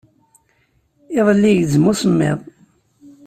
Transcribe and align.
Iḍelli 1.19 1.47
igezzem 1.51 1.85
usemmiḍ. 1.91 2.39